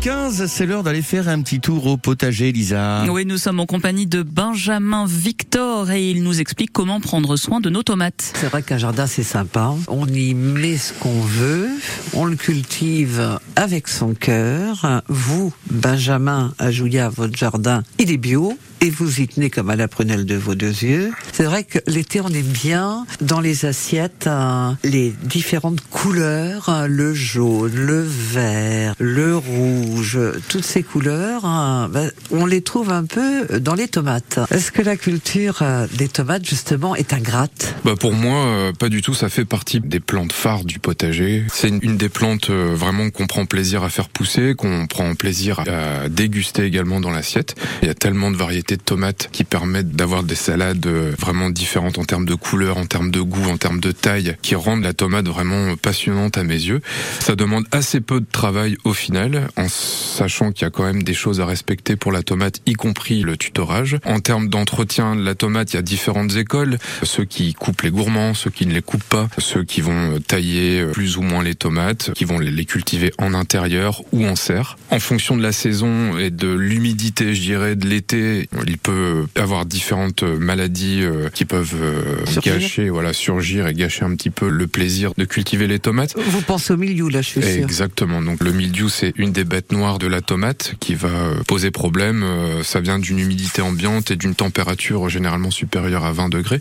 15 0.00 0.46
c'est 0.46 0.66
l'heure 0.66 0.82
d'aller 0.82 1.02
faire 1.02 1.28
un 1.28 1.40
petit 1.40 1.60
tour 1.60 1.86
au 1.86 1.96
potager, 1.96 2.50
Lisa. 2.50 3.04
Oui, 3.08 3.24
nous 3.24 3.38
sommes 3.38 3.60
en 3.60 3.66
compagnie 3.66 4.08
de 4.08 4.22
Benjamin 4.22 5.06
Victor 5.06 5.92
et 5.92 6.10
il 6.10 6.24
nous 6.24 6.40
explique 6.40 6.72
comment 6.72 7.00
prendre 7.00 7.36
soin 7.36 7.60
de 7.60 7.70
nos 7.70 7.84
tomates. 7.84 8.32
C'est 8.34 8.48
vrai 8.48 8.62
qu'un 8.62 8.78
jardin 8.78 9.06
c'est 9.06 9.22
sympa. 9.22 9.74
On 9.86 10.08
y 10.08 10.34
met 10.34 10.76
ce 10.76 10.92
qu'on 10.94 11.20
veut, 11.20 11.68
on 12.12 12.24
le 12.24 12.34
cultive 12.34 13.38
avec 13.54 13.86
son 13.86 14.14
cœur. 14.14 15.02
Vous, 15.06 15.52
Benjamin, 15.70 16.54
à 16.58 16.72
Jouya, 16.72 17.08
votre 17.08 17.36
jardin, 17.36 17.84
il 18.00 18.10
est 18.10 18.16
bio 18.16 18.58
et 18.80 18.90
vous 18.90 19.20
y 19.20 19.28
tenez 19.28 19.50
comme 19.50 19.70
à 19.70 19.76
la 19.76 19.88
prunelle 19.88 20.24
de 20.24 20.34
vos 20.34 20.54
deux 20.54 20.82
yeux. 20.82 21.12
C'est 21.32 21.44
vrai 21.44 21.64
que 21.64 21.78
l'été, 21.86 22.20
on 22.20 22.28
aime 22.28 22.42
bien 22.42 23.06
dans 23.20 23.40
les 23.40 23.64
assiettes 23.64 24.26
euh, 24.26 24.72
les 24.84 25.12
différentes 25.22 25.80
couleurs, 25.90 26.68
euh, 26.68 26.86
le 26.86 27.14
jaune, 27.14 27.74
le 27.74 28.02
vert, 28.02 28.94
le 28.98 29.36
rouge, 29.36 30.18
toutes 30.48 30.64
ces 30.64 30.82
couleurs, 30.82 31.42
euh, 31.44 31.88
ben, 31.88 32.10
on 32.30 32.46
les 32.46 32.62
trouve 32.62 32.90
un 32.90 33.04
peu 33.04 33.58
dans 33.60 33.74
les 33.74 33.88
tomates. 33.88 34.38
Est-ce 34.50 34.70
que 34.72 34.82
la 34.82 34.96
culture 34.96 35.62
des 35.96 36.08
tomates, 36.08 36.46
justement, 36.46 36.94
est 36.94 37.12
ingrate? 37.12 37.74
Bah 37.84 37.94
Pour 37.98 38.12
moi, 38.12 38.72
pas 38.78 38.88
du 38.88 39.02
tout. 39.02 39.14
Ça 39.14 39.28
fait 39.28 39.44
partie 39.44 39.80
des 39.80 40.00
plantes 40.00 40.32
phares 40.32 40.64
du 40.64 40.78
potager. 40.78 41.44
C'est 41.52 41.68
une, 41.68 41.96
des 41.96 42.08
plantes 42.08 42.50
vraiment 42.50 43.10
qu'on 43.10 43.26
prend 43.26 43.46
plaisir 43.46 43.82
à 43.82 43.88
faire 43.88 44.08
pousser, 44.08 44.54
qu'on 44.56 44.86
prend 44.86 45.14
plaisir 45.14 45.60
à 45.60 46.08
déguster 46.08 46.64
également 46.64 47.00
dans 47.00 47.10
l'assiette. 47.10 47.54
Il 47.82 47.88
y 47.88 47.90
a 47.90 47.94
tellement 47.94 48.30
de 48.30 48.36
variétés 48.36 48.67
de 48.76 48.82
tomates 48.82 49.28
qui 49.32 49.44
permettent 49.44 49.92
d'avoir 49.92 50.22
des 50.22 50.34
salades 50.34 50.86
euh, 50.86 51.12
vraiment 51.18 51.50
différentes 51.50 51.98
en 51.98 52.04
termes 52.04 52.26
de 52.26 52.34
couleur, 52.34 52.76
en 52.76 52.86
termes 52.86 53.10
de 53.10 53.20
goût, 53.20 53.48
en 53.48 53.56
termes 53.56 53.80
de 53.80 53.92
taille, 53.92 54.36
qui 54.42 54.54
rendent 54.54 54.82
la 54.82 54.92
tomate 54.92 55.26
vraiment 55.26 55.76
passionnante 55.76 56.38
à 56.38 56.44
mes 56.44 56.54
yeux. 56.54 56.80
Ça 57.20 57.34
demande 57.36 57.64
assez 57.70 58.00
peu 58.00 58.20
de 58.20 58.26
travail 58.30 58.76
au 58.84 58.92
final, 58.92 59.48
en 59.56 59.68
sachant 59.68 60.52
qu'il 60.52 60.62
y 60.62 60.66
a 60.66 60.70
quand 60.70 60.84
même 60.84 61.02
des 61.02 61.14
choses 61.14 61.40
à 61.40 61.46
respecter 61.46 61.96
pour 61.96 62.12
la 62.12 62.22
tomate, 62.22 62.60
y 62.66 62.74
compris 62.74 63.22
le 63.22 63.36
tutorage. 63.36 63.98
En 64.04 64.20
termes 64.20 64.48
d'entretien 64.48 65.16
de 65.16 65.22
la 65.22 65.34
tomate, 65.34 65.72
il 65.72 65.76
y 65.76 65.78
a 65.78 65.82
différentes 65.82 66.36
écoles. 66.36 66.78
Ceux 67.02 67.24
qui 67.24 67.54
coupent 67.54 67.82
les 67.82 67.90
gourmands, 67.90 68.34
ceux 68.34 68.50
qui 68.50 68.66
ne 68.66 68.74
les 68.74 68.82
coupent 68.82 69.02
pas, 69.04 69.28
ceux 69.38 69.64
qui 69.64 69.80
vont 69.80 70.20
tailler 70.20 70.84
plus 70.92 71.16
ou 71.16 71.22
moins 71.22 71.42
les 71.42 71.54
tomates, 71.54 72.12
qui 72.14 72.24
vont 72.24 72.38
les 72.38 72.64
cultiver 72.64 73.12
en 73.18 73.34
intérieur 73.34 74.02
ou 74.12 74.26
en 74.26 74.36
serre. 74.36 74.76
En 74.90 75.00
fonction 75.00 75.36
de 75.36 75.42
la 75.42 75.52
saison 75.52 76.18
et 76.18 76.30
de 76.30 76.48
l'humidité, 76.48 77.34
je 77.34 77.40
dirais, 77.40 77.76
de 77.76 77.86
l'été, 77.86 78.48
il 78.66 78.78
peut 78.78 79.26
avoir 79.36 79.66
différentes 79.66 80.22
maladies 80.22 81.02
euh, 81.02 81.28
qui 81.30 81.44
peuvent 81.44 81.74
euh, 81.80 82.24
gâcher, 82.42 82.88
voilà, 82.88 83.12
surgir 83.12 83.66
et 83.66 83.74
gâcher 83.74 84.04
un 84.04 84.14
petit 84.14 84.30
peu 84.30 84.48
le 84.48 84.66
plaisir 84.66 85.12
de 85.16 85.24
cultiver 85.24 85.66
les 85.66 85.78
tomates. 85.78 86.16
Vous 86.16 86.42
pensez 86.42 86.72
au 86.72 86.76
mildiou 86.76 87.08
là, 87.08 87.22
je 87.22 87.28
suis 87.28 87.42
sûr. 87.42 87.50
Exactement. 87.50 88.22
Donc 88.22 88.42
le 88.42 88.52
mildiou, 88.52 88.88
c'est 88.88 89.12
une 89.16 89.32
des 89.32 89.44
bêtes 89.44 89.72
noires 89.72 89.98
de 89.98 90.06
la 90.06 90.20
tomate 90.20 90.74
qui 90.80 90.94
va 90.94 91.08
poser 91.46 91.70
problème. 91.70 92.22
Euh, 92.22 92.62
ça 92.62 92.80
vient 92.80 92.98
d'une 92.98 93.18
humidité 93.18 93.62
ambiante 93.62 94.10
et 94.10 94.16
d'une 94.16 94.34
température 94.34 95.08
généralement 95.08 95.50
supérieure 95.50 96.04
à 96.04 96.12
20 96.12 96.28
degrés. 96.28 96.60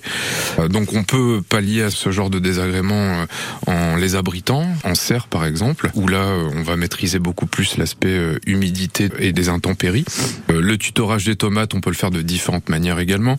Donc 0.69 0.93
on 0.93 1.03
peut 1.03 1.41
pallier 1.47 1.83
à 1.83 1.89
ce 1.89 2.11
genre 2.11 2.29
de 2.29 2.39
désagréments 2.39 3.25
en 3.65 3.95
les 3.95 4.15
abritant, 4.15 4.67
en 4.83 4.95
serre 4.95 5.27
par 5.27 5.45
exemple, 5.45 5.89
où 5.95 6.07
là 6.07 6.25
on 6.55 6.63
va 6.63 6.75
maîtriser 6.75 7.19
beaucoup 7.19 7.45
plus 7.45 7.77
l'aspect 7.77 8.17
humidité 8.45 9.09
et 9.19 9.31
des 9.33 9.49
intempéries. 9.49 10.05
Le 10.49 10.77
tutorage 10.77 11.25
des 11.25 11.35
tomates, 11.35 11.73
on 11.73 11.81
peut 11.81 11.86
le 11.89 11.95
faire 11.95 12.11
de 12.11 12.21
différentes 12.21 12.69
manières 12.69 12.99
également. 12.99 13.37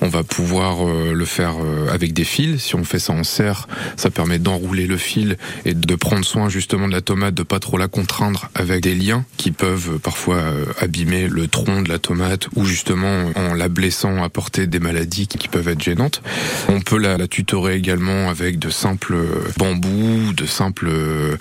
On 0.00 0.08
va 0.08 0.22
pouvoir 0.22 0.86
euh, 0.86 1.12
le 1.12 1.24
faire 1.24 1.54
euh, 1.62 1.88
avec 1.92 2.12
des 2.12 2.24
fils. 2.24 2.62
Si 2.62 2.74
on 2.74 2.84
fait 2.84 2.98
ça 2.98 3.12
en 3.12 3.24
serre, 3.24 3.68
ça 3.96 4.10
permet 4.10 4.38
d'enrouler 4.38 4.86
le 4.86 4.96
fil 4.96 5.36
et 5.64 5.74
de 5.74 5.94
prendre 5.94 6.24
soin 6.24 6.48
justement 6.48 6.88
de 6.88 6.92
la 6.92 7.00
tomate, 7.00 7.34
de 7.34 7.42
pas 7.42 7.58
trop 7.58 7.78
la 7.78 7.88
contraindre 7.88 8.50
avec 8.54 8.82
des 8.82 8.94
liens 8.94 9.24
qui 9.36 9.50
peuvent 9.50 9.94
euh, 9.94 9.98
parfois 9.98 10.40
abîmer 10.80 11.28
le 11.28 11.46
tronc 11.46 11.82
de 11.82 11.88
la 11.88 11.98
tomate 11.98 12.48
ou 12.54 12.64
justement 12.64 13.30
en 13.36 13.54
la 13.54 13.68
blessant 13.68 14.22
apporter 14.22 14.66
des 14.66 14.78
maladies 14.78 15.26
qui 15.26 15.48
peuvent 15.48 15.68
être 15.68 15.82
gênantes. 15.82 16.22
On 16.68 16.80
peut 16.80 16.98
la, 16.98 17.16
la 17.16 17.28
tutorer 17.28 17.74
également 17.74 18.28
avec 18.28 18.58
de 18.58 18.70
simples 18.70 19.16
bambous, 19.58 20.32
de 20.32 20.46
simples 20.46 20.90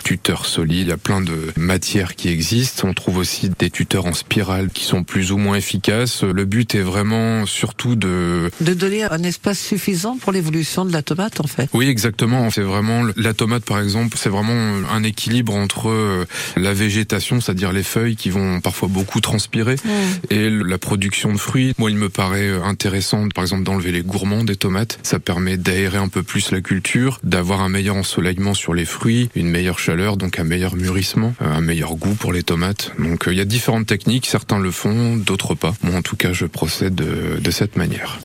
tuteurs 0.03 0.45
solides. 0.45 0.87
Il 0.87 0.87
y 0.89 0.91
a 0.91 0.97
plein 0.97 1.21
de 1.21 1.35
matières 1.57 2.15
qui 2.15 2.29
existent. 2.29 2.87
On 2.87 2.93
trouve 2.93 3.17
aussi 3.17 3.49
des 3.57 3.69
tuteurs 3.69 4.05
en 4.05 4.13
spirale 4.13 4.69
qui 4.69 4.83
sont 4.83 5.03
plus 5.03 5.31
ou 5.31 5.37
moins 5.37 5.55
efficaces. 5.55 6.23
Le 6.23 6.45
but 6.49 6.75
est 6.75 6.81
vraiment 6.81 7.45
surtout 7.45 7.95
de... 7.95 8.51
De 8.59 8.73
donner 8.73 9.03
un 9.03 9.23
espace 9.23 9.59
suffisant 9.59 10.17
pour 10.17 10.31
l'évolution 10.31 10.83
de 10.85 10.91
la 10.91 11.01
tomate 11.01 11.39
en 11.39 11.47
fait. 11.47 11.69
Oui 11.73 11.87
exactement, 11.87 12.49
c'est 12.49 12.61
vraiment 12.61 13.03
la 13.15 13.33
tomate 13.33 13.63
par 13.63 13.79
exemple, 13.79 14.17
c'est 14.17 14.29
vraiment 14.29 14.53
un 14.91 15.03
équilibre 15.03 15.55
entre 15.55 15.89
euh, 15.89 16.25
la 16.57 16.73
végétation, 16.73 17.39
c'est-à-dire 17.39 17.71
les 17.71 17.83
feuilles 17.83 18.15
qui 18.15 18.29
vont 18.29 18.59
parfois 18.61 18.89
beaucoup 18.89 19.21
transpirer, 19.21 19.75
mmh. 19.75 19.89
et 20.31 20.49
la 20.49 20.77
production 20.77 21.31
de 21.31 21.37
fruits. 21.37 21.73
Moi 21.77 21.91
il 21.91 21.97
me 21.97 22.09
paraît 22.09 22.49
euh, 22.49 22.63
intéressant 22.63 23.27
par 23.29 23.43
exemple 23.43 23.63
d'enlever 23.63 23.91
les 23.91 24.01
gourmands 24.01 24.43
des 24.43 24.55
tomates, 24.55 24.99
ça 25.03 25.19
permet 25.19 25.57
d'aérer 25.57 25.97
un 25.97 26.07
peu 26.07 26.23
plus 26.23 26.51
la 26.51 26.61
culture, 26.61 27.19
d'avoir 27.23 27.61
un 27.61 27.69
meilleur 27.69 27.95
ensoleillement 27.95 28.53
sur 28.53 28.73
les 28.73 28.85
fruits, 28.85 29.29
une 29.35 29.49
meilleure 29.49 29.79
chaleur, 29.79 30.17
donc 30.17 30.39
un 30.39 30.43
meilleur 30.43 30.75
mûrissement, 30.75 31.35
euh, 31.41 31.53
un 31.53 31.61
meilleur 31.61 31.95
goût 31.95 32.15
pour 32.15 32.33
les 32.33 32.43
tomates. 32.43 32.91
Donc 32.97 33.25
il 33.27 33.37
y 33.37 33.41
a 33.41 33.45
différentes 33.45 33.85
techniques, 33.85 34.25
certains 34.25 34.59
le 34.59 34.71
font, 34.71 35.15
d'autres 35.15 35.55
pas. 35.55 35.73
Moi 35.83 35.95
en 35.95 36.01
tout 36.01 36.15
cas 36.15 36.33
je 36.39 36.45
procède 36.45 36.95
de, 36.95 37.51
cette 37.51 37.75
manière. 37.75 38.17